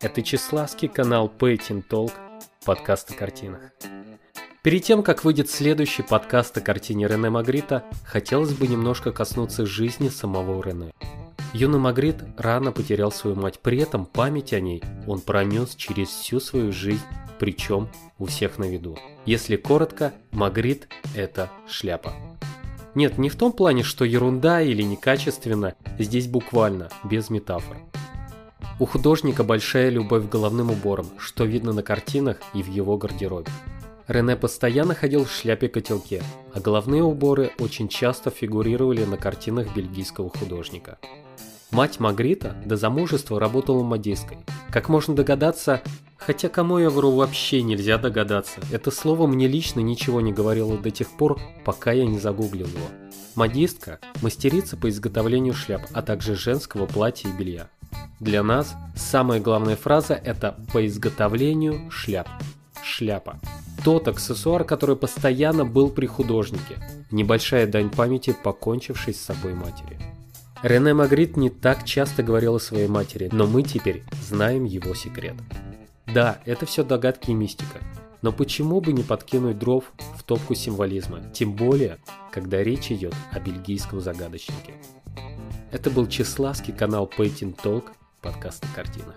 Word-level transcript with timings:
Это 0.00 0.22
Чеславский 0.22 0.88
канал 0.88 1.32
Painting 1.38 1.82
Talk, 1.88 2.12
подкаст 2.64 3.10
о 3.10 3.14
картинах. 3.14 3.60
Перед 4.62 4.82
тем, 4.82 5.02
как 5.02 5.24
выйдет 5.24 5.48
следующий 5.48 6.02
подкаст 6.02 6.56
о 6.58 6.60
картине 6.60 7.06
Рене 7.06 7.30
Магрита, 7.30 7.84
хотелось 8.04 8.52
бы 8.52 8.66
немножко 8.66 9.12
коснуться 9.12 9.64
жизни 9.64 10.08
самого 10.08 10.62
Рене. 10.62 10.92
Юный 11.52 11.78
Магрит 11.78 12.16
рано 12.36 12.72
потерял 12.72 13.10
свою 13.10 13.36
мать, 13.36 13.60
при 13.60 13.78
этом 13.78 14.04
память 14.04 14.52
о 14.52 14.60
ней 14.60 14.82
он 15.06 15.20
пронес 15.20 15.74
через 15.74 16.08
всю 16.08 16.40
свою 16.40 16.72
жизнь, 16.72 17.04
причем 17.38 17.88
у 18.18 18.26
всех 18.26 18.58
на 18.58 18.64
виду. 18.64 18.98
Если 19.24 19.56
коротко, 19.56 20.12
Магрит– 20.32 20.88
это 21.14 21.50
шляпа. 21.68 22.12
Нет, 22.94 23.18
не 23.18 23.28
в 23.28 23.36
том 23.36 23.52
плане, 23.52 23.82
что 23.82 24.04
ерунда 24.04 24.62
или 24.62 24.82
некачественно, 24.82 25.74
здесь 25.98 26.28
буквально, 26.28 26.88
без 27.04 27.30
метафор. 27.30 27.76
У 28.78 28.86
художника 28.86 29.42
большая 29.42 29.88
любовь 29.88 30.26
к 30.26 30.28
головным 30.30 30.70
уборам, 30.70 31.06
что 31.18 31.44
видно 31.44 31.72
на 31.72 31.82
картинах 31.82 32.38
и 32.54 32.62
в 32.62 32.68
его 32.68 32.96
гардеробе. 32.96 33.50
Рене 34.08 34.36
постоянно 34.36 34.94
ходил 34.94 35.24
в 35.24 35.32
шляпе-котелке, 35.32 36.22
а 36.54 36.60
головные 36.60 37.02
уборы 37.02 37.50
очень 37.58 37.88
часто 37.88 38.30
фигурировали 38.30 39.04
на 39.04 39.16
картинах 39.16 39.74
бельгийского 39.74 40.30
художника. 40.30 40.98
Мать 41.72 41.98
Магрита 41.98 42.56
до 42.64 42.76
замужества 42.76 43.40
работала 43.40 43.82
модисткой. 43.82 44.38
Как 44.70 44.88
можно 44.88 45.14
догадаться, 45.14 45.82
хотя 46.16 46.48
кому 46.48 46.78
я 46.78 46.90
вру 46.90 47.10
вообще 47.10 47.62
нельзя 47.62 47.98
догадаться, 47.98 48.60
это 48.70 48.92
слово 48.92 49.26
мне 49.26 49.48
лично 49.48 49.80
ничего 49.80 50.20
не 50.20 50.32
говорило 50.32 50.78
до 50.78 50.90
тех 50.92 51.10
пор, 51.10 51.40
пока 51.64 51.90
я 51.90 52.06
не 52.06 52.20
загуглил 52.20 52.68
его. 52.68 52.86
Модистка– 53.34 53.98
мастерица 54.22 54.76
по 54.76 54.88
изготовлению 54.88 55.54
шляп, 55.54 55.82
а 55.92 56.02
также 56.02 56.36
женского 56.36 56.86
платья 56.86 57.28
и 57.28 57.32
белья. 57.32 57.68
Для 58.18 58.42
нас 58.42 58.74
самая 58.94 59.40
главная 59.40 59.76
фраза– 59.76 60.14
это 60.24 60.58
«по 60.72 60.86
изготовлению 60.86 61.90
шляп». 61.90 62.28
Шляпа. 62.82 63.38
Тот 63.84 64.08
аксессуар, 64.08 64.64
который 64.64 64.96
постоянно 64.96 65.66
был 65.66 65.90
при 65.90 66.06
художнике. 66.06 66.78
Небольшая 67.10 67.66
дань 67.66 67.90
памяти, 67.90 68.34
покончившей 68.42 69.12
с 69.12 69.20
собой 69.20 69.52
матери. 69.52 69.98
Рене 70.62 70.94
Магрит 70.94 71.36
не 71.36 71.50
так 71.50 71.84
часто 71.84 72.22
говорил 72.22 72.54
о 72.54 72.60
своей 72.60 72.88
матери, 72.88 73.28
но 73.30 73.46
мы 73.46 73.62
теперь 73.62 74.02
знаем 74.26 74.64
его 74.64 74.94
секрет. 74.94 75.34
Да, 76.06 76.38
это 76.46 76.64
все 76.64 76.84
догадки 76.84 77.32
и 77.32 77.34
мистика. 77.34 77.80
Но 78.22 78.32
почему 78.32 78.80
бы 78.80 78.94
не 78.94 79.02
подкинуть 79.02 79.58
дров 79.58 79.92
в 80.16 80.22
топку 80.22 80.54
символизма, 80.54 81.20
тем 81.34 81.52
более, 81.52 81.98
когда 82.32 82.62
речь 82.62 82.90
идет 82.90 83.14
о 83.30 83.40
бельгийском 83.40 84.00
загадочнике. 84.00 84.72
Это 85.70 85.90
был 85.90 86.06
Чеславский 86.06 86.72
канал 86.72 87.10
Painting 87.14 87.54
Talk, 87.54 87.90
подкаст 88.26 88.64
о 88.64 88.74
картинах. 88.74 89.14